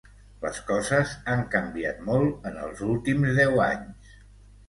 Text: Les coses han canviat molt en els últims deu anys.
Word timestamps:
Les 0.43 0.59
coses 0.69 1.11
han 1.33 1.43
canviat 1.55 2.01
molt 2.07 2.49
en 2.51 2.57
els 2.63 2.81
últims 2.93 3.37
deu 3.41 3.61
anys. 3.67 4.17